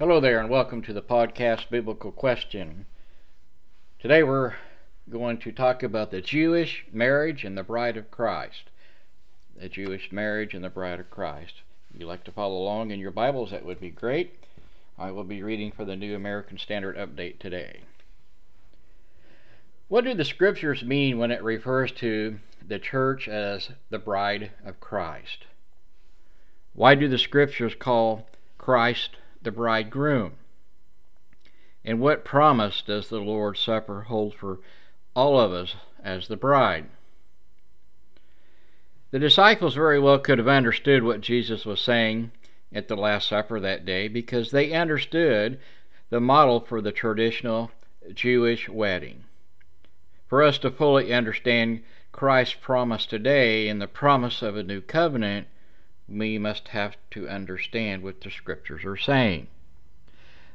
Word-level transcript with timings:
Hello 0.00 0.18
there, 0.18 0.40
and 0.40 0.48
welcome 0.48 0.80
to 0.80 0.94
the 0.94 1.02
podcast 1.02 1.68
Biblical 1.68 2.10
Question. 2.10 2.86
Today 3.98 4.22
we're 4.22 4.54
going 5.10 5.36
to 5.40 5.52
talk 5.52 5.82
about 5.82 6.10
the 6.10 6.22
Jewish 6.22 6.86
marriage 6.90 7.44
and 7.44 7.54
the 7.54 7.62
bride 7.62 7.98
of 7.98 8.10
Christ. 8.10 8.70
The 9.54 9.68
Jewish 9.68 10.10
marriage 10.10 10.54
and 10.54 10.64
the 10.64 10.70
bride 10.70 11.00
of 11.00 11.10
Christ. 11.10 11.56
If 11.92 12.00
you'd 12.00 12.06
like 12.06 12.24
to 12.24 12.32
follow 12.32 12.56
along 12.56 12.92
in 12.92 12.98
your 12.98 13.10
Bibles, 13.10 13.50
that 13.50 13.66
would 13.66 13.78
be 13.78 13.90
great. 13.90 14.42
I 14.98 15.10
will 15.10 15.22
be 15.22 15.42
reading 15.42 15.70
for 15.70 15.84
the 15.84 15.96
New 15.96 16.16
American 16.16 16.56
Standard 16.56 16.96
Update 16.96 17.38
today. 17.38 17.80
What 19.88 20.04
do 20.04 20.14
the 20.14 20.24
scriptures 20.24 20.82
mean 20.82 21.18
when 21.18 21.30
it 21.30 21.42
refers 21.42 21.92
to 21.92 22.38
the 22.66 22.78
church 22.78 23.28
as 23.28 23.72
the 23.90 23.98
bride 23.98 24.52
of 24.64 24.80
Christ? 24.80 25.44
Why 26.72 26.94
do 26.94 27.06
the 27.06 27.18
scriptures 27.18 27.74
call 27.78 28.26
Christ 28.56 29.16
the 29.42 29.50
bridegroom. 29.50 30.32
And 31.84 32.00
what 32.00 32.24
promise 32.24 32.82
does 32.82 33.08
the 33.08 33.20
Lord's 33.20 33.60
Supper 33.60 34.02
hold 34.02 34.34
for 34.34 34.60
all 35.14 35.40
of 35.40 35.52
us 35.52 35.76
as 36.02 36.28
the 36.28 36.36
bride? 36.36 36.86
The 39.10 39.18
disciples 39.18 39.74
very 39.74 39.98
well 39.98 40.18
could 40.18 40.38
have 40.38 40.46
understood 40.46 41.02
what 41.02 41.20
Jesus 41.20 41.64
was 41.64 41.80
saying 41.80 42.30
at 42.72 42.86
the 42.86 42.96
Last 42.96 43.28
Supper 43.28 43.58
that 43.58 43.84
day 43.84 44.06
because 44.06 44.50
they 44.50 44.72
understood 44.72 45.58
the 46.10 46.20
model 46.20 46.60
for 46.60 46.80
the 46.80 46.92
traditional 46.92 47.70
Jewish 48.12 48.68
wedding. 48.68 49.24
For 50.28 50.42
us 50.42 50.58
to 50.58 50.70
fully 50.70 51.12
understand 51.12 51.82
Christ's 52.12 52.54
promise 52.60 53.06
today 53.06 53.68
and 53.68 53.80
the 53.80 53.88
promise 53.88 54.42
of 54.42 54.56
a 54.56 54.62
new 54.62 54.80
covenant, 54.80 55.48
we 56.10 56.38
must 56.38 56.68
have 56.68 56.96
to 57.12 57.28
understand 57.28 58.02
what 58.02 58.20
the 58.20 58.30
scriptures 58.30 58.84
are 58.84 58.96
saying. 58.96 59.46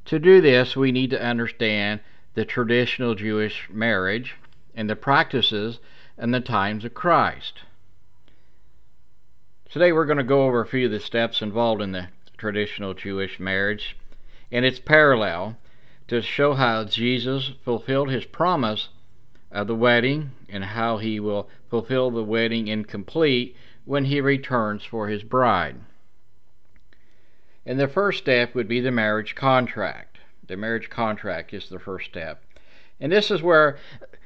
To 0.05 0.19
do 0.19 0.41
this, 0.41 0.75
we 0.75 0.91
need 0.91 1.09
to 1.11 1.23
understand 1.23 2.01
the 2.33 2.45
traditional 2.45 3.15
Jewish 3.15 3.69
marriage 3.69 4.35
and 4.75 4.89
the 4.89 4.95
practices 4.95 5.79
and 6.17 6.33
the 6.33 6.41
times 6.41 6.85
of 6.85 6.93
Christ. 6.93 7.61
Today, 9.69 9.91
we're 9.91 10.05
going 10.05 10.17
to 10.17 10.23
go 10.23 10.45
over 10.45 10.61
a 10.61 10.67
few 10.67 10.85
of 10.85 10.91
the 10.91 10.99
steps 10.99 11.41
involved 11.41 11.81
in 11.81 11.91
the 11.91 12.09
traditional 12.37 12.93
Jewish 12.93 13.39
marriage 13.39 13.97
and 14.51 14.63
its 14.63 14.79
parallel 14.79 15.57
to 16.07 16.21
show 16.21 16.53
how 16.53 16.83
Jesus 16.83 17.53
fulfilled 17.63 18.09
his 18.09 18.25
promise 18.25 18.89
of 19.51 19.67
the 19.67 19.75
wedding 19.75 20.31
and 20.49 20.63
how 20.63 20.97
he 20.97 21.19
will 21.19 21.49
fulfill 21.69 22.11
the 22.11 22.23
wedding 22.23 22.67
incomplete 22.67 23.55
when 23.85 24.05
he 24.05 24.19
returns 24.19 24.83
for 24.83 25.07
his 25.07 25.23
bride. 25.23 25.77
And 27.65 27.79
the 27.79 27.87
first 27.87 28.19
step 28.19 28.53
would 28.53 28.67
be 28.67 28.81
the 28.81 28.91
marriage 28.91 29.35
contract. 29.35 30.17
The 30.45 30.57
marriage 30.57 30.89
contract 30.89 31.53
is 31.53 31.69
the 31.69 31.79
first 31.79 32.09
step. 32.09 32.43
And 32.99 33.11
this 33.11 33.31
is 33.31 33.41
where 33.41 33.77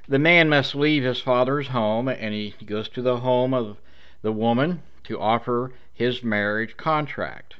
the 0.08 0.20
man 0.20 0.50
must 0.50 0.76
leave 0.76 1.04
his 1.04 1.22
father's 1.22 1.68
home 1.68 2.08
and 2.08 2.34
he 2.34 2.54
goes 2.66 2.90
to 2.90 3.02
the 3.02 3.18
home 3.18 3.54
of 3.54 3.78
the 4.22 4.32
woman 4.32 4.82
to 5.06 5.20
offer 5.20 5.72
his 5.94 6.24
marriage 6.24 6.76
contract. 6.78 7.56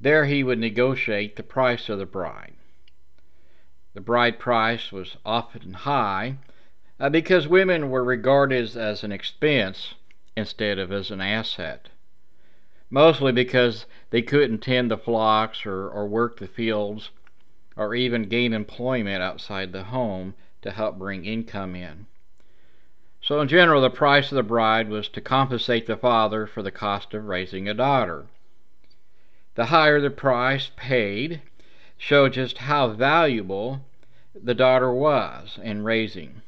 There 0.00 0.26
he 0.26 0.42
would 0.42 0.58
negotiate 0.58 1.36
the 1.36 1.42
price 1.42 1.88
of 1.88 1.98
the 1.98 2.06
bride. 2.06 2.54
The 3.94 4.00
bride 4.00 4.38
price 4.38 4.92
was 4.92 5.16
often 5.24 5.72
high 5.72 6.38
uh, 7.00 7.08
because 7.08 7.48
women 7.48 7.90
were 7.90 8.04
regarded 8.04 8.76
as 8.76 9.02
an 9.02 9.12
expense 9.12 9.94
instead 10.38 10.78
of 10.78 10.90
as 10.90 11.10
an 11.10 11.20
asset. 11.20 11.88
Mostly 12.88 13.32
because 13.32 13.84
they 14.10 14.22
couldn't 14.22 14.60
tend 14.60 14.90
the 14.90 14.96
flocks 14.96 15.66
or, 15.66 15.90
or 15.90 16.06
work 16.06 16.38
the 16.38 16.46
fields 16.46 17.10
or 17.76 17.94
even 17.94 18.28
gain 18.28 18.54
employment 18.54 19.22
outside 19.22 19.72
the 19.72 19.84
home 19.84 20.34
to 20.62 20.70
help 20.70 20.96
bring 20.98 21.24
income 21.24 21.76
in. 21.76 22.06
So, 23.20 23.40
in 23.40 23.48
general, 23.48 23.82
the 23.82 23.90
price 23.90 24.32
of 24.32 24.36
the 24.36 24.42
bride 24.42 24.88
was 24.88 25.08
to 25.10 25.20
compensate 25.20 25.86
the 25.86 25.96
father 25.96 26.46
for 26.46 26.62
the 26.62 26.70
cost 26.70 27.12
of 27.14 27.26
raising 27.26 27.68
a 27.68 27.74
daughter. 27.74 28.26
The 29.54 29.66
higher 29.66 30.00
the 30.00 30.10
price 30.10 30.70
paid 30.76 31.42
showed 31.98 32.34
just 32.34 32.58
how 32.58 32.88
valuable 32.88 33.84
the 34.34 34.54
daughter 34.54 34.92
was 34.92 35.58
in 35.62 35.82
raising. 35.82 36.42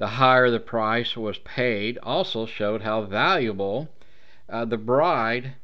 The 0.00 0.16
higher 0.16 0.48
the 0.48 0.60
price 0.60 1.14
was 1.14 1.36
paid 1.40 1.98
also 2.02 2.46
showed 2.46 2.80
how 2.80 3.02
valuable 3.02 3.90
uh, 4.48 4.64
the 4.64 4.78
bride 4.78 5.56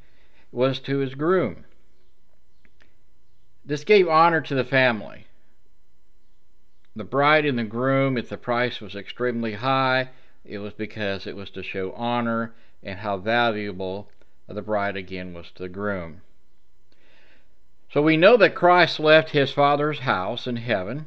was 0.53 0.79
to 0.81 0.99
his 0.99 1.15
groom. 1.15 1.65
This 3.65 3.83
gave 3.83 4.07
honor 4.07 4.43
to 4.43 4.55
the 4.55 4.63
family. 4.63 5.27
The 6.95 7.03
bride 7.03 7.47
and 7.47 7.59
the 7.59 7.65
groom, 7.65 8.19
if 8.19 8.29
the 8.29 8.37
price 8.37 8.79
was 8.79 8.95
extremely 8.95 9.55
high, 9.55 10.11
it 10.45 10.59
was 10.59 10.75
because 10.75 11.27
it 11.27 11.35
was 11.35 11.49
to 11.53 11.63
show 11.63 11.93
honor 11.93 12.53
and 12.83 12.99
how 12.99 13.17
valuable 13.17 14.11
the 14.47 14.61
bride 14.61 14.99
again 14.99 15.33
was 15.33 15.51
to 15.53 15.63
the 15.63 15.69
groom. 15.71 16.21
So 17.91 18.03
we 18.03 18.19
know 18.19 18.37
that 18.37 18.55
Christ 18.55 19.01
left 19.01 19.31
his 19.31 19.51
Father's 19.51 20.01
house 20.01 20.47
in 20.47 20.57
heaven 20.57 21.07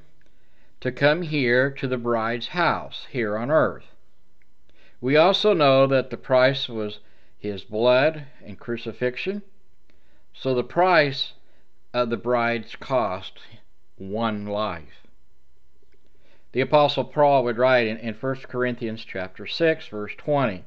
to 0.82 0.92
come 0.92 1.24
here 1.24 1.70
to 1.70 1.88
the 1.88 1.98
bride's 1.98 2.48
house 2.48 3.08
here 3.12 3.38
on 3.38 3.52
earth. 3.52 3.96
We 5.02 5.16
also 5.16 5.54
know 5.54 5.88
that 5.88 6.10
the 6.10 6.18
price 6.18 6.70
was 6.70 7.00
his 7.38 7.64
blood 7.64 8.26
and 8.46 8.60
crucifixion. 8.60 9.42
So 10.34 10.54
the 10.54 10.64
price 10.64 11.34
of 11.94 12.10
the 12.10 12.18
bride's 12.18 12.76
cost 12.76 13.40
one 13.98 14.46
life. 14.46 15.06
The 16.52 16.62
apostle 16.62 17.04
Paul 17.04 17.44
would 17.44 17.58
write 17.58 17.88
in, 17.88 17.98
in 17.98 18.14
1 18.14 18.36
Corinthians 18.48 19.06
chapter 19.06 19.46
6 19.46 19.88
verse 19.88 20.14
20, 20.18 20.64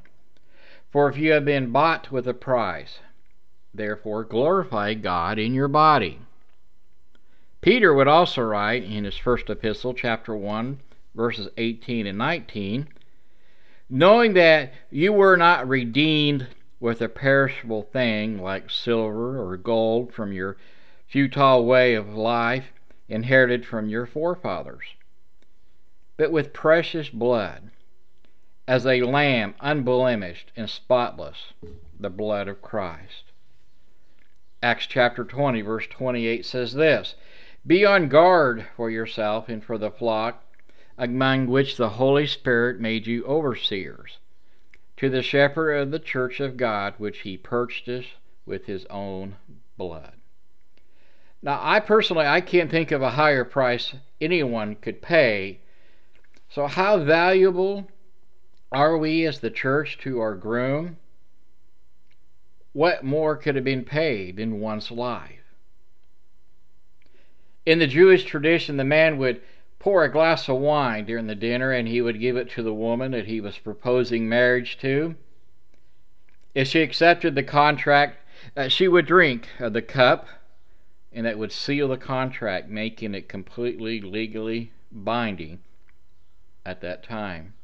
"For 0.90 1.08
if 1.08 1.16
you 1.16 1.32
have 1.32 1.44
been 1.44 1.72
bought 1.72 2.12
with 2.12 2.28
a 2.28 2.34
price, 2.34 3.00
therefore 3.74 4.24
glorify 4.24 4.94
God 4.94 5.38
in 5.38 5.54
your 5.54 5.68
body." 5.68 6.20
Peter 7.62 7.94
would 7.94 8.08
also 8.08 8.42
write 8.42 8.82
in 8.82 9.04
his 9.04 9.16
first 9.16 9.48
epistle, 9.48 9.94
chapter 9.94 10.34
1, 10.34 10.80
verses 11.14 11.48
18 11.56 12.08
and 12.08 12.18
19, 12.18 12.88
knowing 13.88 14.34
that 14.34 14.72
you 14.90 15.12
were 15.12 15.36
not 15.36 15.68
redeemed 15.68 16.48
with 16.80 17.00
a 17.00 17.08
perishable 17.08 17.84
thing 17.84 18.42
like 18.42 18.68
silver 18.68 19.40
or 19.40 19.56
gold 19.56 20.12
from 20.12 20.32
your 20.32 20.56
futile 21.06 21.64
way 21.64 21.94
of 21.94 22.14
life 22.14 22.72
inherited 23.08 23.64
from 23.64 23.88
your 23.88 24.06
forefathers, 24.06 24.96
but 26.16 26.32
with 26.32 26.52
precious 26.52 27.10
blood, 27.10 27.70
as 28.66 28.84
a 28.84 29.02
lamb 29.02 29.54
unblemished 29.60 30.50
and 30.56 30.68
spotless, 30.68 31.52
the 32.00 32.10
blood 32.10 32.48
of 32.48 32.60
Christ. 32.60 33.30
Acts 34.60 34.86
chapter 34.86 35.22
20, 35.22 35.60
verse 35.60 35.86
28 35.86 36.44
says 36.44 36.72
this 36.72 37.14
be 37.66 37.84
on 37.84 38.08
guard 38.08 38.66
for 38.76 38.90
yourself 38.90 39.48
and 39.48 39.62
for 39.64 39.78
the 39.78 39.90
flock 39.90 40.42
among 40.98 41.46
which 41.46 41.76
the 41.76 41.90
Holy 41.90 42.26
Spirit 42.26 42.80
made 42.80 43.06
you 43.06 43.24
overseers, 43.24 44.18
to 44.96 45.08
the 45.08 45.22
shepherd 45.22 45.72
of 45.74 45.90
the 45.90 45.98
church 45.98 46.38
of 46.40 46.56
God, 46.56 46.94
which 46.98 47.20
he 47.20 47.36
purchased 47.36 48.10
with 48.44 48.66
his 48.66 48.84
own 48.86 49.36
blood. 49.76 50.12
Now, 51.42 51.58
I 51.62 51.80
personally, 51.80 52.26
I 52.26 52.40
can't 52.40 52.70
think 52.70 52.92
of 52.92 53.02
a 53.02 53.10
higher 53.10 53.44
price 53.44 53.94
anyone 54.20 54.76
could 54.76 55.02
pay. 55.02 55.60
So, 56.48 56.66
how 56.66 56.98
valuable 56.98 57.88
are 58.70 58.96
we 58.96 59.26
as 59.26 59.40
the 59.40 59.50
church 59.50 59.98
to 59.98 60.20
our 60.20 60.34
groom? 60.34 60.98
What 62.72 63.04
more 63.04 63.36
could 63.36 63.56
have 63.56 63.64
been 63.64 63.84
paid 63.84 64.38
in 64.38 64.60
one's 64.60 64.90
life? 64.90 65.41
In 67.64 67.78
the 67.78 67.86
Jewish 67.86 68.24
tradition, 68.24 68.76
the 68.76 68.84
man 68.84 69.18
would 69.18 69.40
pour 69.78 70.04
a 70.04 70.12
glass 70.12 70.48
of 70.48 70.58
wine 70.58 71.04
during 71.04 71.26
the 71.26 71.34
dinner 71.34 71.72
and 71.72 71.88
he 71.88 72.00
would 72.00 72.20
give 72.20 72.36
it 72.36 72.50
to 72.50 72.62
the 72.62 72.74
woman 72.74 73.12
that 73.12 73.26
he 73.26 73.40
was 73.40 73.58
proposing 73.58 74.28
marriage 74.28 74.78
to. 74.78 75.14
If 76.54 76.68
she 76.68 76.82
accepted 76.82 77.34
the 77.34 77.42
contract, 77.42 78.18
uh, 78.56 78.68
she 78.68 78.88
would 78.88 79.06
drink 79.06 79.48
uh, 79.60 79.68
the 79.68 79.82
cup 79.82 80.28
and 81.12 81.26
that 81.26 81.38
would 81.38 81.52
seal 81.52 81.88
the 81.88 81.96
contract, 81.96 82.68
making 82.68 83.14
it 83.14 83.28
completely 83.28 84.00
legally 84.00 84.72
binding 84.90 85.60
at 86.64 86.80
that 86.80 87.02
time. 87.02 87.54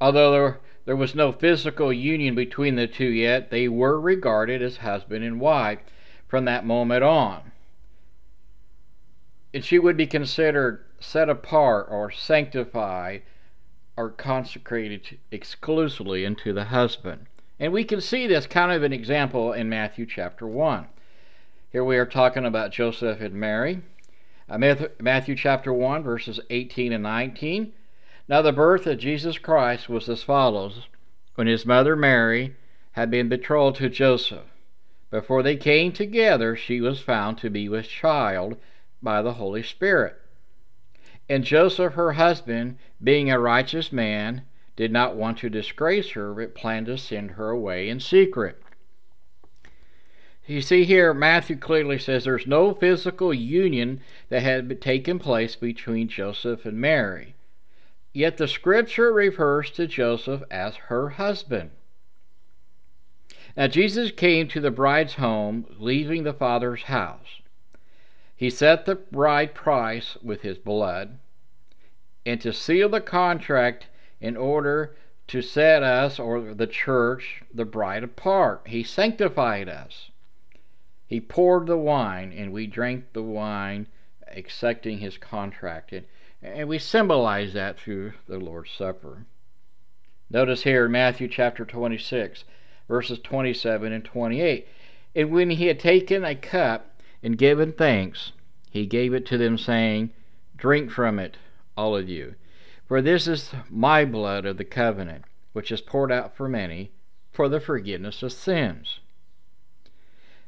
Although 0.00 0.32
there, 0.32 0.60
there 0.84 0.96
was 0.96 1.14
no 1.14 1.32
physical 1.32 1.92
union 1.92 2.34
between 2.34 2.76
the 2.76 2.86
two 2.86 3.08
yet, 3.08 3.50
they 3.50 3.68
were 3.68 4.00
regarded 4.00 4.62
as 4.62 4.78
husband 4.78 5.24
and 5.24 5.40
wife 5.40 5.80
from 6.28 6.44
that 6.44 6.64
moment 6.64 7.02
on 7.04 7.52
and 9.52 9.64
she 9.64 9.78
would 9.78 9.96
be 9.96 10.06
considered 10.06 10.84
set 11.00 11.28
apart 11.28 11.86
or 11.90 12.10
sanctified 12.10 13.22
or 13.96 14.10
consecrated 14.10 15.18
exclusively 15.30 16.24
into 16.24 16.52
the 16.52 16.64
husband. 16.64 17.26
And 17.58 17.72
we 17.72 17.84
can 17.84 18.00
see 18.00 18.26
this 18.26 18.46
kind 18.46 18.70
of 18.70 18.82
an 18.82 18.92
example 18.92 19.52
in 19.52 19.68
Matthew 19.68 20.06
chapter 20.06 20.46
1. 20.46 20.86
Here 21.70 21.84
we 21.84 21.98
are 21.98 22.06
talking 22.06 22.44
about 22.44 22.70
Joseph 22.70 23.20
and 23.20 23.34
Mary. 23.34 23.82
Uh, 24.48 24.86
Matthew 25.00 25.34
chapter 25.34 25.72
1, 25.72 26.02
verses 26.02 26.40
18 26.48 26.92
and 26.92 27.02
19. 27.02 27.72
Now, 28.28 28.42
the 28.42 28.52
birth 28.52 28.86
of 28.86 28.98
Jesus 28.98 29.38
Christ 29.38 29.88
was 29.88 30.08
as 30.08 30.22
follows 30.22 30.86
when 31.34 31.46
his 31.46 31.66
mother 31.66 31.96
Mary 31.96 32.54
had 32.92 33.10
been 33.10 33.28
betrothed 33.28 33.78
to 33.78 33.88
Joseph. 33.88 34.46
Before 35.10 35.42
they 35.42 35.56
came 35.56 35.92
together, 35.92 36.54
she 36.54 36.80
was 36.80 37.00
found 37.00 37.38
to 37.38 37.50
be 37.50 37.68
with 37.68 37.88
child 37.88 38.56
by 39.02 39.22
the 39.22 39.34
Holy 39.34 39.62
Spirit. 39.62 40.16
And 41.28 41.44
Joseph, 41.44 41.94
her 41.94 42.12
husband, 42.12 42.78
being 43.02 43.30
a 43.30 43.38
righteous 43.38 43.92
man, 43.92 44.42
did 44.76 44.92
not 44.92 45.16
want 45.16 45.38
to 45.38 45.50
disgrace 45.50 46.10
her, 46.10 46.32
but 46.32 46.54
planned 46.54 46.86
to 46.86 46.96
send 46.96 47.32
her 47.32 47.50
away 47.50 47.88
in 47.88 48.00
secret. 48.00 48.62
You 50.46 50.62
see 50.62 50.84
here, 50.84 51.12
Matthew 51.12 51.58
clearly 51.58 51.98
says 51.98 52.24
there's 52.24 52.46
no 52.46 52.72
physical 52.72 53.34
union 53.34 54.00
that 54.30 54.42
had 54.42 54.80
taken 54.80 55.18
place 55.18 55.56
between 55.56 56.08
Joseph 56.08 56.64
and 56.64 56.78
Mary. 56.78 57.34
Yet 58.14 58.38
the 58.38 58.48
scripture 58.48 59.12
refers 59.12 59.70
to 59.72 59.86
Joseph 59.86 60.42
as 60.50 60.76
her 60.86 61.10
husband. 61.10 61.70
Now, 63.56 63.66
Jesus 63.66 64.10
came 64.10 64.48
to 64.48 64.60
the 64.60 64.70
bride's 64.70 65.14
home, 65.14 65.66
leaving 65.78 66.22
the 66.22 66.32
Father's 66.32 66.84
house. 66.84 67.42
He 68.38 68.50
set 68.50 68.86
the 68.86 68.94
bride 68.94 69.52
price 69.52 70.16
with 70.22 70.42
his 70.42 70.58
blood, 70.58 71.18
and 72.24 72.40
to 72.40 72.52
seal 72.52 72.88
the 72.88 73.00
contract 73.00 73.88
in 74.20 74.36
order 74.36 74.94
to 75.26 75.42
set 75.42 75.82
us, 75.82 76.20
or 76.20 76.54
the 76.54 76.68
church, 76.68 77.42
the 77.52 77.64
bride 77.64 78.04
apart. 78.04 78.62
He 78.66 78.84
sanctified 78.84 79.68
us. 79.68 80.12
He 81.08 81.20
poured 81.20 81.66
the 81.66 81.76
wine, 81.76 82.32
and 82.32 82.52
we 82.52 82.68
drank 82.68 83.12
the 83.12 83.24
wine, 83.24 83.88
accepting 84.28 84.98
his 84.98 85.18
contract. 85.18 85.92
And, 85.92 86.06
and 86.40 86.68
we 86.68 86.78
symbolize 86.78 87.54
that 87.54 87.76
through 87.80 88.12
the 88.28 88.38
Lord's 88.38 88.70
Supper. 88.70 89.26
Notice 90.30 90.62
here 90.62 90.86
in 90.86 90.92
Matthew 90.92 91.26
chapter 91.26 91.64
26 91.64 92.44
verses 92.86 93.18
27 93.18 93.92
and 93.92 94.04
28. 94.04 94.68
And 95.16 95.32
when 95.32 95.50
he 95.50 95.66
had 95.66 95.80
taken 95.80 96.24
a 96.24 96.36
cup 96.36 96.97
and 97.22 97.38
given 97.38 97.72
thanks, 97.72 98.32
he 98.70 98.86
gave 98.86 99.14
it 99.14 99.26
to 99.26 99.38
them, 99.38 99.58
saying, 99.58 100.10
Drink 100.56 100.90
from 100.90 101.18
it, 101.18 101.36
all 101.76 101.96
of 101.96 102.08
you, 102.08 102.34
for 102.86 103.00
this 103.00 103.26
is 103.26 103.52
my 103.68 104.04
blood 104.04 104.44
of 104.44 104.56
the 104.56 104.64
covenant, 104.64 105.24
which 105.52 105.70
is 105.70 105.80
poured 105.80 106.12
out 106.12 106.36
for 106.36 106.48
many 106.48 106.90
for 107.30 107.48
the 107.48 107.60
forgiveness 107.60 108.22
of 108.22 108.32
sins. 108.32 109.00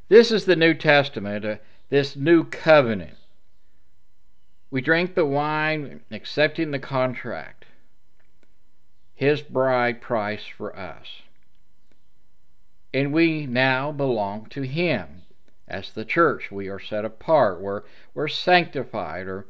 This 0.08 0.32
is 0.32 0.44
the 0.44 0.56
New 0.56 0.74
Testament, 0.74 1.44
uh, 1.44 1.56
this 1.88 2.16
new 2.16 2.44
covenant. 2.44 3.16
We 4.70 4.80
drank 4.80 5.14
the 5.14 5.26
wine, 5.26 6.00
accepting 6.10 6.70
the 6.70 6.78
contract, 6.78 7.66
his 9.14 9.42
bride 9.42 10.00
price 10.00 10.46
for 10.46 10.76
us 10.76 11.22
and 12.92 13.12
we 13.12 13.46
now 13.46 13.92
belong 13.92 14.46
to 14.46 14.62
Him. 14.62 15.22
As 15.70 15.92
the 15.92 16.04
church, 16.04 16.50
we 16.50 16.68
are 16.68 16.80
set 16.80 17.04
apart, 17.04 17.60
we're, 17.60 17.82
we're 18.12 18.26
sanctified, 18.26 19.28
or 19.28 19.46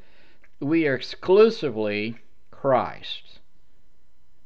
we 0.61 0.87
are 0.87 0.95
exclusively 0.95 2.19
Christ. 2.51 3.41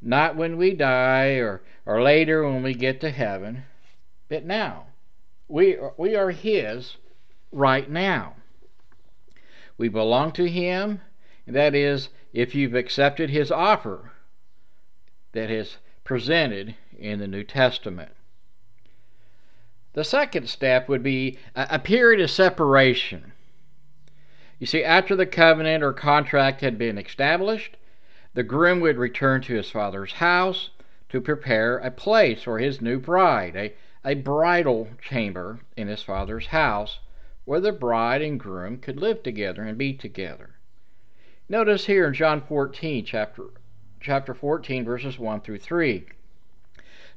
Not 0.01 0.37
when 0.37 0.57
we 0.57 0.73
die 0.75 1.33
or, 1.35 1.63
or 1.85 2.01
later 2.01 2.45
when 2.45 2.63
we 2.63 2.75
get 2.75 3.01
to 3.01 3.11
heaven, 3.11 3.65
but 4.29 4.45
now. 4.45 4.87
We 5.49 5.77
are, 5.77 5.93
we 5.97 6.15
are 6.15 6.31
His 6.31 6.97
right 7.51 7.91
now. 7.91 8.37
We 9.77 9.89
belong 9.89 10.31
to 10.33 10.49
Him, 10.49 11.01
that 11.45 11.75
is, 11.75 12.11
if 12.33 12.55
you've 12.55 12.75
accepted 12.77 13.31
His 13.31 13.51
offer 13.51 14.13
that 15.33 15.51
is 15.51 15.79
presented 16.05 16.77
in 16.97 17.19
the 17.19 17.27
New 17.27 17.43
Testament. 17.43 18.13
The 19.95 20.05
second 20.05 20.49
step 20.49 20.89
would 20.89 21.03
be 21.03 21.39
a 21.55 21.79
period 21.79 22.21
of 22.21 22.31
separation. 22.31 23.33
You 24.59 24.67
see, 24.67 24.85
after 24.85 25.15
the 25.17 25.27
covenant 25.27 25.83
or 25.83 25.93
contract 25.93 26.61
had 26.61 26.77
been 26.77 26.99
established, 26.99 27.77
the 28.35 28.43
groom 28.43 28.81
would 28.81 28.99
return 28.99 29.41
to 29.43 29.55
his 29.55 29.71
father's 29.71 30.15
house 30.15 30.71
to 31.11 31.21
prepare 31.21 31.79
a 31.79 31.93
place 31.93 32.43
for 32.43 32.59
his 32.59 32.81
new 32.81 32.99
bride, 32.99 33.55
a, 33.55 33.73
a 34.05 34.15
bridal 34.17 34.89
chamber 35.01 35.61
in 35.77 35.87
his 35.87 36.03
father's 36.03 36.47
house 36.47 36.99
where 37.45 37.61
the 37.61 37.73
bride 37.73 38.21
and 38.21 38.41
groom 38.41 38.79
could 38.79 38.99
live 38.99 39.23
together 39.23 39.63
and 39.63 39.79
be 39.79 39.93
together. 39.93 40.57
Notice 41.49 41.87
here 41.87 42.09
in 42.09 42.15
John 42.15 42.41
14, 42.41 43.05
chapter, 43.05 43.45
chapter 44.01 44.35
14, 44.35 44.85
verses 44.85 45.19
1 45.21 45.41
through 45.43 45.59
3. 45.59 46.07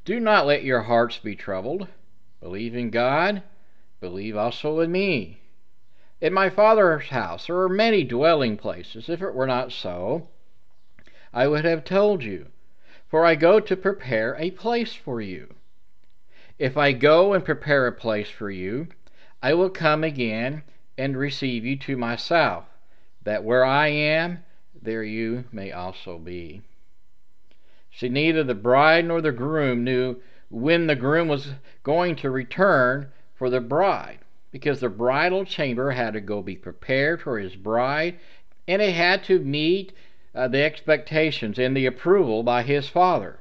Do 0.06 0.20
not 0.20 0.46
let 0.46 0.64
your 0.64 0.84
hearts 0.84 1.18
be 1.18 1.36
troubled. 1.36 1.88
Believe 2.40 2.76
in 2.76 2.90
God, 2.90 3.44
believe 4.00 4.38
also 4.38 4.80
in 4.80 4.92
me. 4.92 5.42
In 6.22 6.34
my 6.34 6.50
Father's 6.50 7.10
house 7.10 7.48
there 7.48 7.58
are 7.58 7.70
many 7.70 8.04
dwelling 8.04 8.58
places. 8.58 9.10
If 9.10 9.22
it 9.22 9.34
were 9.34 9.48
not 9.48 9.72
so, 9.72 10.28
I 11.34 11.48
would 11.48 11.66
have 11.66 11.84
told 11.84 12.24
you, 12.24 12.48
for 13.08 13.26
I 13.26 13.36
go 13.36 13.60
to 13.60 13.76
prepare 13.76 14.36
a 14.38 14.52
place 14.52 14.94
for 14.94 15.22
you. 15.22 15.56
If 16.58 16.76
I 16.76 16.92
go 16.92 17.34
and 17.34 17.46
prepare 17.46 17.88
a 17.88 17.92
place 17.92 18.30
for 18.30 18.50
you, 18.50 18.88
I 19.42 19.54
will 19.54 19.70
come 19.70 20.04
again 20.04 20.64
and 20.98 21.16
receive 21.16 21.64
you 21.64 21.78
to 21.78 21.96
myself, 21.96 22.66
that 23.24 23.44
where 23.44 23.64
I 23.64 23.90
am, 23.90 24.44
there 24.82 25.04
you 25.04 25.46
may 25.52 25.72
also 25.72 26.18
be. 26.18 26.62
See, 27.94 28.10
neither 28.10 28.44
the 28.44 28.56
bride 28.56 29.06
nor 29.06 29.22
the 29.22 29.32
groom 29.32 29.84
knew 29.84 30.20
when 30.50 30.88
the 30.88 30.96
groom 30.96 31.28
was 31.28 31.50
going 31.84 32.16
to 32.16 32.30
return 32.30 33.12
for 33.36 33.50
the 33.50 33.60
bride 33.60 34.20
because 34.52 34.80
the 34.80 34.90
bridal 34.90 35.46
chamber 35.46 35.92
had 35.92 36.14
to 36.14 36.22
go 36.22 36.42
be 36.42 36.56
prepared 36.56 37.22
for 37.22 37.38
his 37.38 37.56
bride 37.56 38.18
and 38.68 38.82
it 38.82 38.94
had 38.94 39.24
to 39.24 39.40
meet 39.40 39.94
uh, 40.34 40.48
the 40.48 40.64
expectations 40.64 41.58
and 41.58 41.76
the 41.76 41.86
approval 41.86 42.44
by 42.44 42.64
his 42.64 42.88
father. 42.88 43.40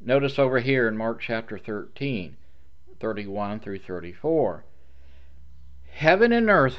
Notice 0.00 0.38
over 0.38 0.60
here 0.60 0.88
in 0.88 0.96
Mark 0.96 1.20
chapter 1.20 1.58
13, 1.58 2.36
31 2.98 3.60
through 3.60 3.78
34. 3.78 4.64
Heaven 5.90 6.32
and 6.32 6.48
earth 6.48 6.78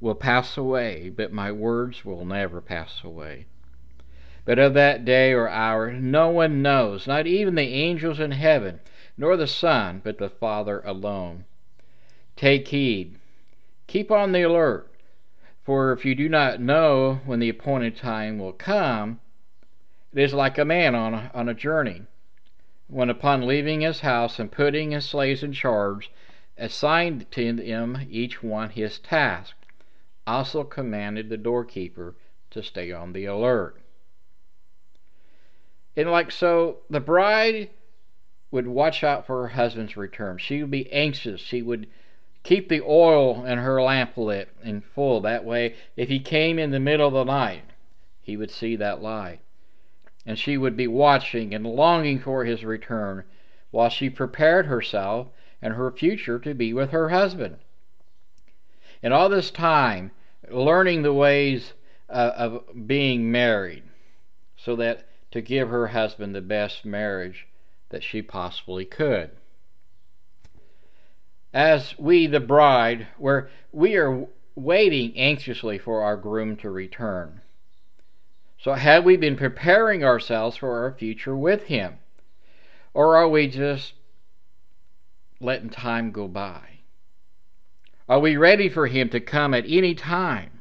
will 0.00 0.14
pass 0.14 0.56
away, 0.56 1.10
but 1.10 1.32
my 1.32 1.50
words 1.50 2.04
will 2.04 2.24
never 2.24 2.60
pass 2.60 3.02
away. 3.02 3.46
But 4.46 4.58
of 4.58 4.72
that 4.72 5.04
day 5.04 5.34
or 5.34 5.50
hour 5.50 5.92
no 5.92 6.30
one 6.30 6.62
knows, 6.62 7.06
not 7.06 7.26
even 7.26 7.56
the 7.56 7.74
angels 7.74 8.18
in 8.18 8.30
heaven, 8.30 8.80
nor 9.18 9.36
the 9.36 9.46
Son, 9.46 10.00
but 10.02 10.16
the 10.16 10.30
Father 10.30 10.80
alone. 10.80 11.44
Take 12.36 12.68
heed, 12.68 13.16
keep 13.86 14.10
on 14.10 14.32
the 14.32 14.40
alert, 14.40 14.90
for 15.62 15.92
if 15.92 16.06
you 16.06 16.14
do 16.14 16.26
not 16.26 16.58
know 16.58 17.20
when 17.26 17.38
the 17.38 17.50
appointed 17.50 17.96
time 17.96 18.38
will 18.38 18.54
come, 18.54 19.20
it 20.14 20.22
is 20.22 20.32
like 20.32 20.56
a 20.56 20.64
man 20.64 20.94
on 20.94 21.12
a, 21.12 21.30
on 21.34 21.50
a 21.50 21.54
journey, 21.54 22.04
when 22.88 23.10
upon 23.10 23.46
leaving 23.46 23.82
his 23.82 24.00
house 24.00 24.38
and 24.38 24.50
putting 24.50 24.92
his 24.92 25.04
slaves 25.04 25.42
in 25.42 25.52
charge, 25.52 26.10
assigned 26.56 27.30
to 27.32 27.52
them 27.52 28.06
each 28.08 28.42
one 28.42 28.70
his 28.70 28.98
task, 28.98 29.54
also 30.26 30.64
commanded 30.64 31.28
the 31.28 31.36
doorkeeper 31.36 32.14
to 32.50 32.62
stay 32.62 32.90
on 32.90 33.12
the 33.12 33.26
alert. 33.26 33.76
And 35.96 36.10
like 36.10 36.30
so, 36.30 36.78
the 36.88 37.00
bride 37.00 37.70
would 38.50 38.66
watch 38.66 39.04
out 39.04 39.26
for 39.26 39.42
her 39.42 39.48
husband's 39.48 39.96
return. 39.96 40.38
She 40.38 40.60
would 40.60 40.70
be 40.70 40.92
anxious. 40.92 41.40
She 41.40 41.62
would 41.62 41.86
keep 42.42 42.68
the 42.68 42.80
oil 42.80 43.44
in 43.44 43.58
her 43.58 43.82
lamp 43.82 44.16
lit 44.16 44.48
and 44.62 44.84
full. 44.84 45.20
That 45.20 45.44
way, 45.44 45.74
if 45.96 46.08
he 46.08 46.20
came 46.20 46.58
in 46.58 46.70
the 46.70 46.80
middle 46.80 47.08
of 47.08 47.14
the 47.14 47.24
night, 47.24 47.64
he 48.20 48.36
would 48.36 48.50
see 48.50 48.76
that 48.76 49.02
light. 49.02 49.40
And 50.26 50.38
she 50.38 50.56
would 50.56 50.76
be 50.76 50.86
watching 50.86 51.54
and 51.54 51.66
longing 51.66 52.18
for 52.18 52.44
his 52.44 52.64
return 52.64 53.24
while 53.70 53.88
she 53.88 54.10
prepared 54.10 54.66
herself 54.66 55.28
and 55.62 55.74
her 55.74 55.90
future 55.90 56.38
to 56.38 56.54
be 56.54 56.72
with 56.72 56.90
her 56.90 57.10
husband. 57.10 57.58
And 59.02 59.14
all 59.14 59.28
this 59.28 59.50
time, 59.50 60.10
learning 60.50 61.02
the 61.02 61.12
ways 61.12 61.72
uh, 62.08 62.32
of 62.36 62.86
being 62.86 63.30
married 63.30 63.84
so 64.56 64.76
that 64.76 65.06
to 65.30 65.40
give 65.40 65.68
her 65.68 65.88
husband 65.88 66.34
the 66.34 66.40
best 66.40 66.84
marriage 66.84 67.46
that 67.90 68.02
she 68.02 68.22
possibly 68.22 68.84
could. 68.84 69.30
As 71.52 71.98
we, 71.98 72.26
the 72.26 72.40
bride, 72.40 73.08
where 73.18 73.50
we 73.72 73.96
are 73.96 74.26
waiting 74.54 75.16
anxiously 75.16 75.78
for 75.78 76.02
our 76.02 76.16
groom 76.16 76.56
to 76.56 76.70
return. 76.70 77.40
So, 78.58 78.74
have 78.74 79.04
we 79.04 79.16
been 79.16 79.36
preparing 79.36 80.04
ourselves 80.04 80.56
for 80.56 80.82
our 80.82 80.92
future 80.92 81.36
with 81.36 81.64
him? 81.64 81.98
Or 82.92 83.16
are 83.16 83.28
we 83.28 83.46
just 83.48 83.94
letting 85.40 85.70
time 85.70 86.10
go 86.10 86.28
by? 86.28 86.80
Are 88.08 88.20
we 88.20 88.36
ready 88.36 88.68
for 88.68 88.86
him 88.86 89.08
to 89.10 89.20
come 89.20 89.54
at 89.54 89.64
any 89.66 89.94
time? 89.94 90.60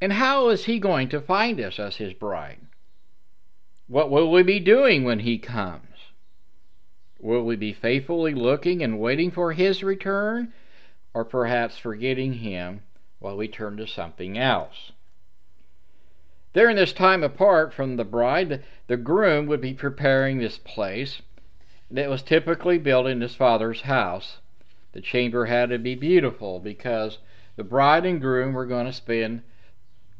And 0.00 0.12
how 0.12 0.50
is 0.50 0.66
he 0.66 0.78
going 0.78 1.08
to 1.08 1.20
find 1.20 1.60
us 1.60 1.78
as 1.78 1.96
his 1.96 2.12
bride? 2.12 2.65
What 3.88 4.10
will 4.10 4.30
we 4.32 4.42
be 4.42 4.58
doing 4.58 5.04
when 5.04 5.20
he 5.20 5.38
comes? 5.38 5.82
Will 7.20 7.44
we 7.44 7.54
be 7.54 7.72
faithfully 7.72 8.34
looking 8.34 8.82
and 8.82 8.98
waiting 8.98 9.30
for 9.30 9.52
his 9.52 9.84
return, 9.84 10.52
or 11.14 11.24
perhaps 11.24 11.78
forgetting 11.78 12.34
him 12.34 12.82
while 13.20 13.36
we 13.36 13.46
turn 13.46 13.76
to 13.76 13.86
something 13.86 14.36
else? 14.36 14.90
During 16.52 16.76
this 16.76 16.92
time 16.92 17.22
apart 17.22 17.72
from 17.72 17.96
the 17.96 18.04
bride, 18.04 18.64
the 18.88 18.96
groom 18.96 19.46
would 19.46 19.60
be 19.60 19.74
preparing 19.74 20.38
this 20.38 20.58
place 20.58 21.22
that 21.90 22.10
was 22.10 22.22
typically 22.22 22.78
built 22.78 23.06
in 23.06 23.20
his 23.20 23.36
father's 23.36 23.82
house. 23.82 24.38
The 24.92 25.00
chamber 25.00 25.46
had 25.46 25.68
to 25.68 25.78
be 25.78 25.94
beautiful 25.94 26.58
because 26.58 27.18
the 27.54 27.62
bride 27.62 28.04
and 28.04 28.20
groom 28.20 28.52
were 28.52 28.66
going 28.66 28.86
to 28.86 28.92
spend 28.92 29.42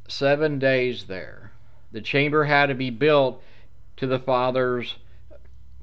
seven 0.06 0.61
days 0.61 1.06
there. 1.06 1.50
The 1.90 2.00
chamber 2.00 2.44
had 2.44 2.66
to 2.66 2.75
be 2.75 2.90
built 2.90 3.42
to 3.96 4.06
the 4.06 4.18
father's 4.18 4.96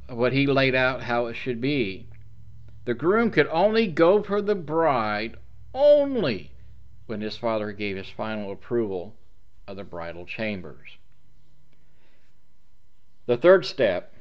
what 0.09 0.33
he 0.33 0.45
laid 0.45 0.75
out 0.75 1.03
how 1.03 1.27
it 1.27 1.33
should 1.33 1.61
be. 1.61 2.07
The 2.85 2.93
groom 2.93 3.31
could 3.31 3.47
only 3.47 3.87
go 3.87 4.21
for 4.21 4.41
the 4.41 4.55
bride 4.55 5.37
only 5.73 6.51
when 7.05 7.21
his 7.21 7.37
father 7.37 7.71
gave 7.71 7.97
his 7.97 8.09
final 8.09 8.51
approval 8.51 9.15
of 9.67 9.77
the 9.77 9.83
bridal 9.83 10.25
chambers. 10.25 10.97
The 13.25 13.37
third 13.37 13.65
step 13.65 14.13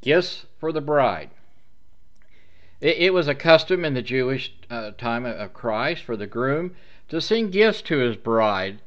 gifts 0.00 0.46
for 0.58 0.72
the 0.72 0.80
bride. 0.80 1.30
It, 2.80 2.96
it 2.98 3.14
was 3.14 3.28
a 3.28 3.34
custom 3.34 3.84
in 3.84 3.94
the 3.94 4.02
Jewish 4.02 4.54
uh, 4.70 4.92
time 4.92 5.26
of 5.26 5.52
Christ 5.52 6.02
for 6.02 6.16
the 6.16 6.26
groom 6.26 6.74
to 7.08 7.20
send 7.20 7.52
gifts 7.52 7.82
to 7.82 7.98
his 7.98 8.16
bride 8.16 8.80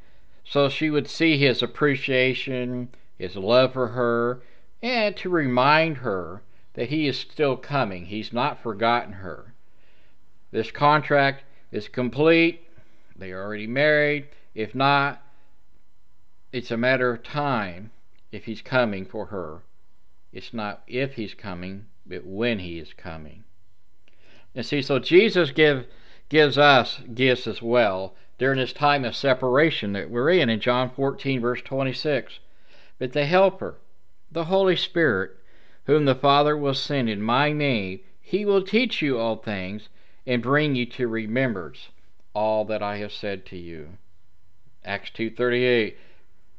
so 0.44 0.68
she 0.68 0.90
would 0.90 1.08
see 1.08 1.38
his 1.38 1.62
appreciation, 1.62 2.90
his 3.18 3.36
love 3.36 3.74
for 3.74 3.90
her, 3.90 4.42
and 4.82 5.16
to 5.18 5.30
remind 5.30 5.98
her 5.98 6.42
that 6.74 6.90
he 6.90 7.08
is 7.08 7.20
still 7.20 7.58
coming. 7.58 8.06
He's 8.06 8.32
not 8.32 8.62
forgotten 8.62 9.14
her. 9.14 9.54
This 10.52 10.72
contract 10.72 11.44
is 11.72 11.88
complete. 11.88 12.68
They 13.16 13.32
are 13.32 13.44
already 13.44 13.68
married. 13.68 14.30
If 14.56 14.74
not, 14.74 15.22
it's 16.52 16.72
a 16.72 16.78
matter 16.78 17.12
of 17.12 17.24
time 17.24 17.92
if 18.32 18.46
he's 18.46 18.62
coming 18.62 19.06
for 19.06 19.28
her. 19.28 19.62
It's 20.32 20.54
not 20.54 20.84
if 20.88 21.14
he's 21.14 21.34
coming, 21.34 21.88
but 22.06 22.26
when 22.26 22.60
he 22.60 22.80
is 22.80 22.94
coming. 22.94 23.44
And 24.56 24.66
see, 24.66 24.82
so 24.82 25.00
Jesus 25.00 25.52
give, 25.52 25.86
gives 26.30 26.58
us 26.58 27.02
gifts 27.14 27.48
as 27.48 27.62
well 27.62 28.16
during 28.38 28.58
this 28.58 28.74
time 28.74 29.06
of 29.06 29.16
separation 29.16 29.94
that 29.94 30.10
we're 30.10 30.32
in 30.32 30.50
in 30.50 30.60
John 30.60 30.90
14, 30.90 31.42
verse 31.42 31.62
26. 31.62 32.40
But 32.98 33.14
the 33.14 33.26
Helper, 33.26 33.76
the 34.32 34.46
Holy 34.46 34.76
Spirit, 34.76 35.32
whom 35.86 36.06
the 36.06 36.16
Father 36.16 36.56
will 36.56 36.74
send 36.74 37.10
in 37.10 37.22
my 37.22 37.52
name, 37.52 38.00
he 38.22 38.46
will 38.46 38.62
teach 38.62 39.02
you 39.02 39.18
all 39.18 39.36
things 39.36 39.90
and 40.28 40.44
bring 40.44 40.76
you 40.76 40.86
to 40.86 41.08
remembrance 41.08 41.90
all 42.36 42.64
that 42.66 42.84
I 42.84 42.98
have 42.98 43.12
said 43.12 43.46
to 43.48 43.58
you. 43.58 43.98
Acts 44.86 45.10
2:38 45.12 45.98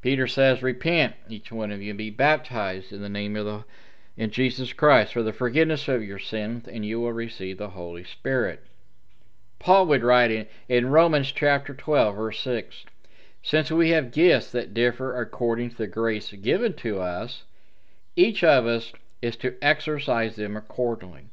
Peter 0.03 0.27
says, 0.27 0.63
"Repent, 0.63 1.15
each 1.29 1.53
one 1.53 1.71
of 1.71 1.81
you, 1.81 1.91
and 1.91 1.99
be 1.99 2.11
baptized 2.11 2.93
in 2.93 3.03
the 3.03 3.09
name 3.09 3.37
of 3.37 3.45
the 3.45 3.65
in 4.17 4.31
Jesus 4.31 4.73
Christ 4.73 5.13
for 5.13 5.23
the 5.23 5.33
forgiveness 5.33 5.87
of 5.87 6.03
your 6.03 6.19
sins, 6.19 6.67
and 6.67 6.85
you 6.85 7.01
will 7.01 7.13
receive 7.13 7.59
the 7.59 7.71
Holy 7.71 8.03
Spirit." 8.03 8.65
Paul 9.61 9.87
would 9.87 10.03
write 10.03 10.31
in, 10.31 10.47
in 10.69 10.91
Romans 10.91 11.31
chapter 11.33 11.75
12, 11.75 12.17
verse 12.17 12.41
6 12.41 12.85
Since 13.43 13.71
we 13.71 13.91
have 13.91 14.11
gifts 14.11 14.51
that 14.51 14.75
differ 14.75 15.21
according 15.21 15.71
to 15.71 15.77
the 15.77 15.87
grace 15.87 16.33
given 16.33 16.73
to 16.75 16.99
us, 16.99 17.45
each 18.21 18.45
of 18.45 18.67
us 18.67 18.93
is 19.23 19.35
to 19.37 19.57
exercise 19.63 20.37
them 20.37 20.57
accordingly. 20.57 21.31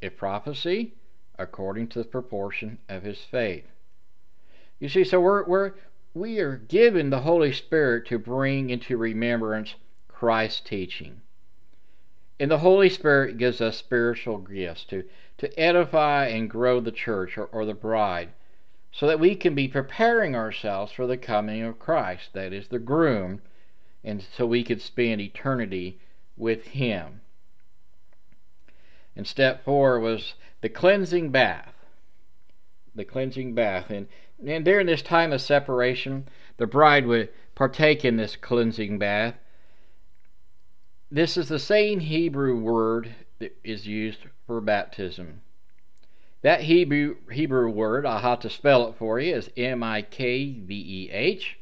If 0.00 0.16
prophecy, 0.16 0.94
according 1.38 1.88
to 1.88 2.00
the 2.00 2.04
proportion 2.04 2.78
of 2.88 3.04
his 3.04 3.20
faith. 3.20 3.66
You 4.80 4.88
see, 4.88 5.04
so 5.04 5.20
we're, 5.20 5.44
we're, 5.44 5.74
we 6.12 6.40
are 6.40 6.56
given 6.56 7.10
the 7.10 7.20
Holy 7.20 7.52
Spirit 7.52 8.06
to 8.08 8.18
bring 8.18 8.70
into 8.70 8.96
remembrance 8.96 9.76
Christ's 10.08 10.60
teaching. 10.60 11.20
And 12.40 12.50
the 12.50 12.58
Holy 12.58 12.90
Spirit 12.90 13.38
gives 13.38 13.60
us 13.60 13.76
spiritual 13.76 14.38
gifts 14.38 14.84
to, 14.86 15.04
to 15.38 15.58
edify 15.58 16.26
and 16.26 16.50
grow 16.50 16.80
the 16.80 16.92
church 16.92 17.38
or, 17.38 17.46
or 17.46 17.64
the 17.64 17.74
bride 17.74 18.30
so 18.90 19.06
that 19.06 19.20
we 19.20 19.34
can 19.36 19.54
be 19.54 19.68
preparing 19.68 20.34
ourselves 20.34 20.92
for 20.92 21.06
the 21.06 21.16
coming 21.16 21.62
of 21.62 21.78
Christ, 21.78 22.32
that 22.32 22.52
is, 22.52 22.68
the 22.68 22.78
groom, 22.78 23.40
and 24.02 24.22
so 24.36 24.46
we 24.46 24.62
could 24.62 24.82
spend 24.82 25.20
eternity 25.20 25.98
with 26.36 26.64
Him. 26.66 27.20
And 29.16 29.26
step 29.26 29.64
four 29.64 30.00
was 30.00 30.34
the 30.60 30.68
cleansing 30.68 31.30
bath. 31.30 31.74
The 32.94 33.04
cleansing 33.04 33.54
bath. 33.54 33.90
And, 33.90 34.08
and 34.44 34.64
during 34.64 34.86
this 34.86 35.02
time 35.02 35.32
of 35.32 35.40
separation, 35.40 36.28
the 36.56 36.66
bride 36.66 37.06
would 37.06 37.30
partake 37.54 38.04
in 38.04 38.16
this 38.16 38.36
cleansing 38.36 38.98
bath. 38.98 39.34
This 41.10 41.36
is 41.36 41.48
the 41.48 41.58
same 41.58 42.00
Hebrew 42.00 42.56
word 42.56 43.14
that 43.38 43.56
is 43.62 43.86
used 43.86 44.20
for 44.46 44.60
baptism. 44.60 45.42
That 46.42 46.62
Hebrew, 46.62 47.16
Hebrew 47.30 47.70
word, 47.70 48.04
I'll 48.04 48.18
have 48.18 48.40
to 48.40 48.50
spell 48.50 48.88
it 48.88 48.96
for 48.98 49.18
you, 49.18 49.34
is 49.34 49.50
M 49.56 49.82
I 49.82 50.02
K 50.02 50.58
V 50.58 50.74
E 50.74 51.10
H. 51.10 51.58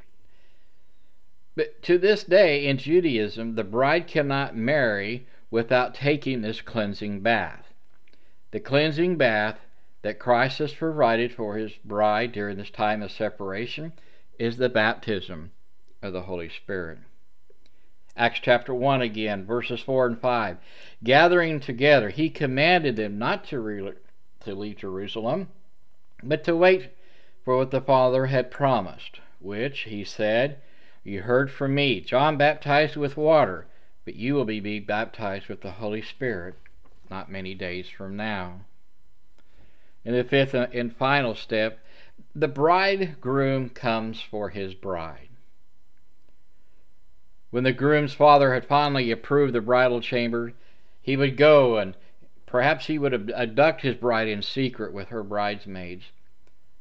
But 1.54 1.82
to 1.82 1.98
this 1.98 2.24
day 2.24 2.66
in 2.66 2.78
Judaism, 2.78 3.56
the 3.56 3.64
bride 3.64 4.06
cannot 4.06 4.56
marry 4.56 5.26
without 5.50 5.94
taking 5.94 6.40
this 6.40 6.62
cleansing 6.62 7.20
bath. 7.20 7.72
The 8.52 8.60
cleansing 8.60 9.16
bath 9.16 9.58
that 10.00 10.18
Christ 10.18 10.58
has 10.58 10.72
provided 10.72 11.32
for 11.32 11.56
his 11.56 11.72
bride 11.84 12.32
during 12.32 12.56
this 12.56 12.70
time 12.70 13.02
of 13.02 13.12
separation 13.12 13.92
is 14.38 14.56
the 14.56 14.68
baptism 14.68 15.52
of 16.00 16.12
the 16.12 16.22
Holy 16.22 16.48
Spirit. 16.48 16.98
Acts 18.16 18.40
chapter 18.42 18.74
1 18.74 19.00
again, 19.02 19.44
verses 19.44 19.80
4 19.80 20.06
and 20.06 20.20
5. 20.20 20.56
Gathering 21.04 21.60
together, 21.60 22.10
he 22.10 22.28
commanded 22.28 22.96
them 22.96 23.18
not 23.18 23.44
to, 23.44 23.60
re- 23.60 23.92
to 24.40 24.54
leave 24.54 24.78
Jerusalem, 24.78 25.48
but 26.22 26.44
to 26.44 26.56
wait 26.56 26.90
for 27.44 27.56
what 27.56 27.70
the 27.70 27.80
Father 27.80 28.26
had 28.26 28.50
promised, 28.50 29.20
which, 29.38 29.80
he 29.80 30.04
said, 30.04 30.58
You 31.04 31.22
heard 31.22 31.50
from 31.50 31.74
me. 31.74 32.00
John 32.00 32.36
baptized 32.36 32.96
with 32.96 33.16
water 33.16 33.66
but 34.04 34.16
you 34.16 34.34
will 34.34 34.44
be 34.44 34.80
baptized 34.80 35.48
with 35.48 35.60
the 35.60 35.72
Holy 35.72 36.02
Spirit 36.02 36.54
not 37.10 37.30
many 37.30 37.54
days 37.54 37.88
from 37.88 38.16
now. 38.16 38.62
In 40.04 40.14
the 40.14 40.24
fifth 40.24 40.54
uh, 40.54 40.66
and 40.72 40.96
final 40.96 41.34
step, 41.34 41.78
the 42.34 42.48
bridegroom 42.48 43.68
comes 43.68 44.20
for 44.20 44.48
his 44.48 44.74
bride. 44.74 45.28
When 47.50 47.64
the 47.64 47.72
groom's 47.72 48.14
father 48.14 48.54
had 48.54 48.64
finally 48.64 49.10
approved 49.10 49.52
the 49.52 49.60
bridal 49.60 50.00
chamber, 50.00 50.54
he 51.02 51.16
would 51.16 51.36
go 51.36 51.76
and 51.76 51.94
perhaps 52.46 52.86
he 52.86 52.98
would 52.98 53.30
abduct 53.30 53.82
his 53.82 53.96
bride 53.96 54.28
in 54.28 54.42
secret 54.42 54.92
with 54.92 55.08
her 55.08 55.22
bridesmaids. 55.22 56.06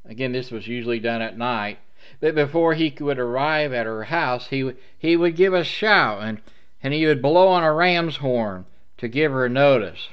Again, 0.05 0.31
this 0.31 0.49
was 0.49 0.67
usually 0.67 0.99
done 0.99 1.21
at 1.21 1.37
night. 1.37 1.79
But 2.19 2.35
before 2.35 2.73
he 2.73 2.93
would 2.99 3.19
arrive 3.19 3.73
at 3.73 3.85
her 3.85 4.05
house, 4.05 4.47
he, 4.47 4.73
he 4.97 5.15
would 5.15 5.35
give 5.35 5.53
a 5.53 5.63
shout 5.63 6.23
and 6.23 6.41
and 6.83 6.93
he 6.93 7.05
would 7.05 7.21
blow 7.21 7.47
on 7.47 7.63
a 7.63 7.73
ram's 7.73 8.17
horn 8.17 8.65
to 8.97 9.07
give 9.07 9.31
her 9.31 9.47
notice 9.47 10.09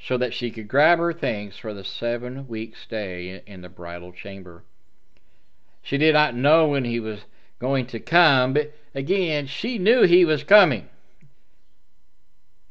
so 0.00 0.18
that 0.18 0.34
she 0.34 0.50
could 0.50 0.68
grab 0.68 0.98
her 0.98 1.12
things 1.12 1.56
for 1.56 1.72
the 1.72 1.84
seven 1.84 2.46
week 2.48 2.76
stay 2.76 3.42
in 3.46 3.62
the 3.62 3.68
bridal 3.68 4.12
chamber. 4.12 4.64
She 5.80 5.96
did 5.96 6.14
not 6.14 6.34
know 6.34 6.68
when 6.68 6.84
he 6.84 7.00
was 7.00 7.20
going 7.58 7.86
to 7.86 8.00
come, 8.00 8.52
but 8.52 8.74
again, 8.94 9.46
she 9.46 9.78
knew 9.78 10.02
he 10.02 10.24
was 10.24 10.44
coming. 10.44 10.88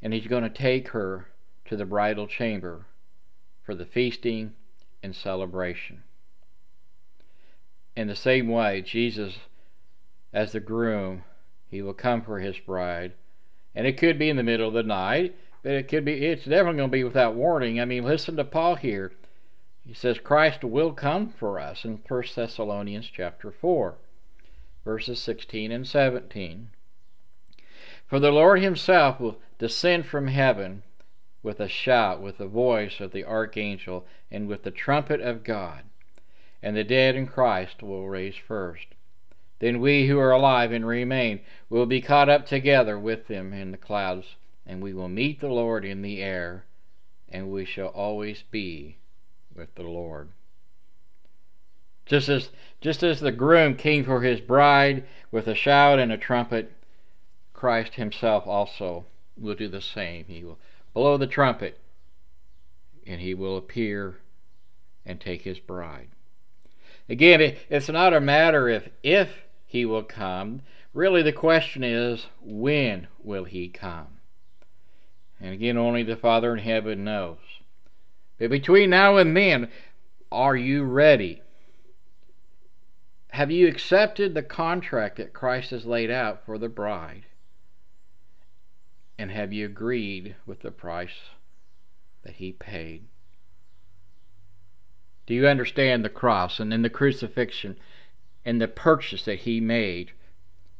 And 0.02 0.12
he's 0.12 0.26
going 0.26 0.42
to 0.42 0.50
take 0.50 0.88
her 0.88 1.28
to 1.66 1.76
the 1.76 1.84
bridal 1.84 2.26
chamber 2.26 2.86
for 3.62 3.74
the 3.74 3.86
feasting 3.86 4.54
and 5.02 5.14
celebration. 5.14 6.02
In 7.94 8.08
the 8.08 8.16
same 8.16 8.48
way, 8.48 8.82
Jesus, 8.82 9.34
as 10.32 10.52
the 10.52 10.60
groom, 10.60 11.24
he 11.68 11.82
will 11.82 11.94
come 11.94 12.22
for 12.22 12.40
his 12.40 12.58
bride 12.58 13.12
and 13.74 13.86
it 13.86 13.96
could 13.96 14.18
be 14.18 14.28
in 14.28 14.36
the 14.36 14.42
middle 14.42 14.68
of 14.68 14.74
the 14.74 14.82
night, 14.82 15.34
but 15.62 15.72
it 15.72 15.88
could 15.88 16.04
be, 16.04 16.26
it's 16.26 16.44
definitely 16.44 16.78
going 16.78 16.90
to 16.90 16.96
be 16.96 17.04
without 17.04 17.34
warning. 17.34 17.80
I 17.80 17.84
mean, 17.84 18.04
listen 18.04 18.36
to 18.36 18.44
Paul 18.44 18.76
here. 18.76 19.12
He 19.86 19.94
says 19.94 20.18
Christ 20.18 20.62
will 20.62 20.92
come 20.92 21.30
for 21.30 21.58
us 21.58 21.84
in 21.84 22.00
1 22.06 22.22
Thessalonians 22.34 23.10
chapter 23.12 23.50
4, 23.50 23.94
verses 24.84 25.20
16 25.20 25.72
and 25.72 25.86
17. 25.86 26.70
For 28.06 28.20
the 28.20 28.30
Lord 28.30 28.60
himself 28.60 29.18
will 29.18 29.38
descend 29.58 30.06
from 30.06 30.28
heaven 30.28 30.82
with 31.42 31.58
a 31.58 31.68
shout, 31.68 32.20
with 32.20 32.38
the 32.38 32.46
voice 32.46 33.00
of 33.00 33.12
the 33.12 33.24
archangel, 33.24 34.06
and 34.30 34.46
with 34.46 34.62
the 34.62 34.70
trumpet 34.70 35.20
of 35.20 35.42
God. 35.42 35.84
And 36.62 36.76
the 36.76 36.84
dead 36.84 37.16
in 37.16 37.26
Christ 37.26 37.82
will 37.82 38.08
raise 38.08 38.36
first. 38.36 38.86
Then 39.58 39.80
we 39.80 40.06
who 40.06 40.18
are 40.18 40.32
alive 40.32 40.72
and 40.72 40.86
remain 40.86 41.40
will 41.68 41.86
be 41.86 42.00
caught 42.00 42.28
up 42.28 42.46
together 42.46 42.98
with 42.98 43.26
them 43.26 43.52
in 43.52 43.70
the 43.70 43.76
clouds, 43.76 44.36
and 44.66 44.82
we 44.82 44.92
will 44.92 45.08
meet 45.08 45.40
the 45.40 45.48
Lord 45.48 45.84
in 45.84 46.02
the 46.02 46.22
air, 46.22 46.64
and 47.28 47.50
we 47.50 47.64
shall 47.64 47.88
always 47.88 48.42
be 48.50 48.98
with 49.54 49.74
the 49.74 49.82
Lord. 49.82 50.30
Just 52.06 52.28
as, 52.28 52.50
just 52.80 53.02
as 53.02 53.20
the 53.20 53.32
groom 53.32 53.76
came 53.76 54.04
for 54.04 54.22
his 54.22 54.40
bride 54.40 55.04
with 55.30 55.46
a 55.46 55.54
shout 55.54 55.98
and 55.98 56.12
a 56.12 56.18
trumpet, 56.18 56.72
Christ 57.52 57.94
himself 57.94 58.46
also 58.46 59.06
will 59.36 59.54
do 59.54 59.68
the 59.68 59.80
same. 59.80 60.24
He 60.26 60.42
will 60.44 60.58
blow 60.92 61.16
the 61.16 61.26
trumpet, 61.26 61.78
and 63.06 63.20
he 63.20 63.34
will 63.34 63.56
appear 63.56 64.18
and 65.06 65.20
take 65.20 65.42
his 65.42 65.58
bride. 65.58 66.08
Again, 67.12 67.56
it's 67.68 67.90
not 67.90 68.14
a 68.14 68.22
matter 68.22 68.70
of 68.70 68.88
if 69.02 69.42
he 69.66 69.84
will 69.84 70.02
come. 70.02 70.62
Really, 70.94 71.20
the 71.20 71.30
question 71.30 71.84
is, 71.84 72.28
when 72.40 73.06
will 73.22 73.44
he 73.44 73.68
come? 73.68 74.20
And 75.38 75.52
again, 75.52 75.76
only 75.76 76.04
the 76.04 76.16
Father 76.16 76.54
in 76.54 76.60
heaven 76.60 77.04
knows. 77.04 77.36
But 78.38 78.48
between 78.48 78.88
now 78.88 79.18
and 79.18 79.36
then, 79.36 79.68
are 80.30 80.56
you 80.56 80.84
ready? 80.84 81.42
Have 83.32 83.50
you 83.50 83.68
accepted 83.68 84.32
the 84.32 84.42
contract 84.42 85.18
that 85.18 85.34
Christ 85.34 85.68
has 85.70 85.84
laid 85.84 86.10
out 86.10 86.46
for 86.46 86.56
the 86.56 86.70
bride? 86.70 87.26
And 89.18 89.30
have 89.30 89.52
you 89.52 89.66
agreed 89.66 90.36
with 90.46 90.60
the 90.60 90.70
price 90.70 91.28
that 92.24 92.36
he 92.36 92.52
paid? 92.52 93.04
Do 95.26 95.34
you 95.34 95.46
understand 95.46 96.04
the 96.04 96.08
cross 96.08 96.58
and 96.58 96.72
then 96.72 96.82
the 96.82 96.90
crucifixion 96.90 97.78
and 98.44 98.60
the 98.60 98.68
purchase 98.68 99.24
that 99.24 99.40
he 99.40 99.60
made 99.60 100.10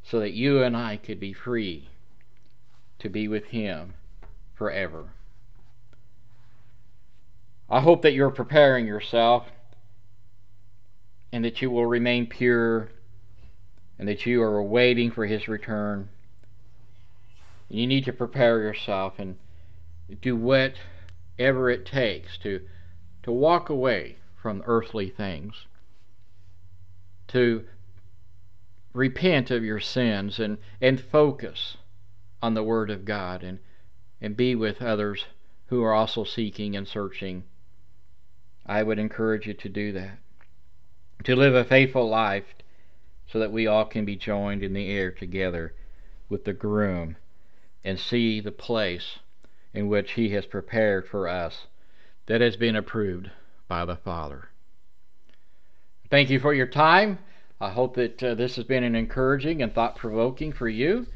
so 0.03 0.19
that 0.19 0.33
you 0.33 0.63
and 0.63 0.77
I 0.77 0.97
could 0.97 1.21
be 1.21 1.33
free 1.33 1.89
to 2.99 3.09
be 3.09 3.29
with 3.29 3.47
him 3.47 3.95
forever? 4.55 5.11
I 7.71 7.81
hope 7.81 8.03
that 8.03 8.13
you're 8.13 8.31
preparing 8.31 8.87
yourself 8.87 9.49
and 11.33 11.45
that 11.45 11.63
you 11.63 11.71
will 11.71 11.87
remain 11.87 12.27
pure 12.27 12.91
and 13.99 14.09
that 14.09 14.27
you 14.27 14.43
are 14.43 14.63
waiting 14.63 15.13
for 15.13 15.25
his 15.25 15.47
return. 15.47 16.09
You 17.69 17.87
need 17.87 18.05
to 18.07 18.13
prepare 18.13 18.59
yourself 18.59 19.15
and 19.19 19.39
do 20.21 20.37
whatever 20.37 21.71
it 21.71 21.87
takes 21.87 22.37
to, 22.39 22.61
to 23.23 23.33
walk 23.33 23.71
away 23.71 24.17
from 24.43 24.61
earthly 24.67 25.09
things, 25.09 25.67
to 27.29 27.65
repent 28.93 29.53
of 29.53 29.63
your 29.63 29.79
sins 29.79 30.41
and, 30.41 30.59
and 30.81 31.01
focus 31.01 31.77
on 32.43 32.55
the 32.55 32.65
Word 32.65 32.91
of 32.91 33.05
God 33.05 33.45
and, 33.45 33.61
and 34.21 34.37
be 34.37 34.57
with 34.57 34.83
others 34.83 35.27
who 35.67 35.85
are 35.85 35.95
also 35.95 36.25
seeking 36.25 36.75
and 36.75 36.89
searching. 36.89 37.45
I 38.67 38.83
would 38.83 38.99
encourage 38.99 39.47
you 39.47 39.55
to 39.55 39.69
do 39.69 39.93
that. 39.93 40.19
To 41.23 41.37
live 41.37 41.55
a 41.55 41.65
faithful 41.65 42.09
life 42.09 42.57
so 43.29 43.39
that 43.39 43.53
we 43.53 43.69
all 43.69 43.85
can 43.85 44.05
be 44.05 44.17
joined 44.17 44.65
in 44.65 44.73
the 44.73 44.91
air 44.91 45.13
together 45.13 45.73
with 46.29 46.45
the 46.45 46.53
groom 46.53 47.17
and 47.85 47.97
see 47.97 48.41
the 48.41 48.51
place 48.51 49.21
in 49.73 49.87
which 49.87 50.13
he 50.13 50.31
has 50.31 50.47
prepared 50.47 51.07
for 51.07 51.29
us 51.29 51.69
that 52.27 52.41
has 52.41 52.57
been 52.57 52.75
approved 52.75 53.31
by 53.73 53.87
the 53.87 53.97
Father. 53.97 54.50
Thank 56.11 56.29
you 56.29 56.38
for 56.41 56.52
your 56.52 56.67
time. 56.67 57.19
I 57.59 57.71
hope 57.71 57.95
that 57.95 58.23
uh, 58.23 58.35
this 58.35 58.57
has 58.57 58.67
been 58.67 58.85
an 58.85 58.95
encouraging 58.95 59.63
and 59.63 59.73
thought 59.73 59.97
provoking 59.97 60.52
for 60.52 60.69
you. 60.69 61.06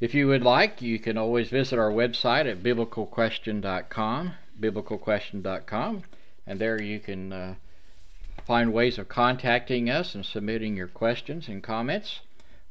If 0.00 0.12
you 0.12 0.26
would 0.26 0.42
like, 0.42 0.82
you 0.82 0.98
can 0.98 1.16
always 1.16 1.48
visit 1.48 1.78
our 1.78 1.92
website 1.92 2.50
at 2.50 2.64
biblicalquestion.com, 2.64 4.32
biblicalquestion.com, 4.60 6.02
and 6.44 6.58
there 6.58 6.82
you 6.82 6.98
can. 6.98 7.32
Uh, 7.32 7.54
find 8.44 8.72
ways 8.72 8.98
of 8.98 9.06
contacting 9.08 9.88
us 9.88 10.16
and 10.16 10.26
submitting 10.26 10.76
your 10.76 10.88
questions 10.88 11.46
and 11.46 11.62
comments. 11.62 12.18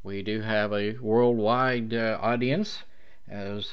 We 0.03 0.21
do 0.23 0.41
have 0.41 0.73
a 0.73 0.97
worldwide 0.97 1.93
uh, 1.93 2.17
audience 2.21 2.83
as 3.29 3.71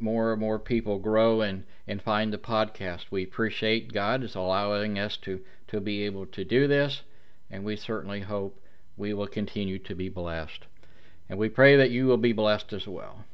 more 0.00 0.32
and 0.32 0.40
more 0.40 0.58
people 0.58 0.98
grow 0.98 1.40
and, 1.40 1.64
and 1.86 2.02
find 2.02 2.32
the 2.32 2.38
podcast. 2.38 3.06
We 3.10 3.24
appreciate 3.24 3.92
God 3.92 4.22
is 4.22 4.34
allowing 4.34 4.98
us 4.98 5.16
to, 5.18 5.40
to 5.68 5.80
be 5.80 6.04
able 6.04 6.26
to 6.26 6.44
do 6.44 6.66
this, 6.66 7.02
and 7.50 7.64
we 7.64 7.76
certainly 7.76 8.20
hope 8.20 8.60
we 8.96 9.14
will 9.14 9.26
continue 9.26 9.78
to 9.78 9.94
be 9.94 10.08
blessed. 10.08 10.66
And 11.28 11.38
we 11.38 11.48
pray 11.48 11.76
that 11.76 11.90
you 11.90 12.06
will 12.06 12.16
be 12.16 12.32
blessed 12.32 12.72
as 12.72 12.86
well. 12.86 13.24